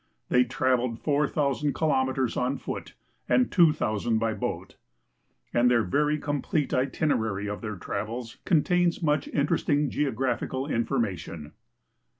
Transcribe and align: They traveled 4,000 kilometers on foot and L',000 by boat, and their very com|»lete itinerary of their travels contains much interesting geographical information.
They 0.29 0.45
traveled 0.45 0.97
4,000 0.97 1.75
kilometers 1.75 2.35
on 2.35 2.57
foot 2.57 2.95
and 3.29 3.53
L',000 3.55 4.17
by 4.17 4.33
boat, 4.33 4.75
and 5.53 5.69
their 5.69 5.83
very 5.83 6.17
com|»lete 6.17 6.73
itinerary 6.73 7.47
of 7.47 7.61
their 7.61 7.75
travels 7.75 8.37
contains 8.43 9.03
much 9.03 9.27
interesting 9.27 9.91
geographical 9.91 10.65
information. 10.65 11.51